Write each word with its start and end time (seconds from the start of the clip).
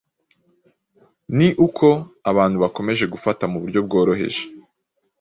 Ni 1.37 1.47
uko 1.65 1.87
abantu 2.31 2.57
bakomeje 2.63 3.03
gufata 3.13 3.43
mu 3.51 3.57
buryo 3.61 3.79
bworoheje 3.85 4.43